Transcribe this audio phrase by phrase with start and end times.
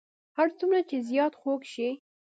[0.37, 1.89] هر څومره چې زیات خوږ شي.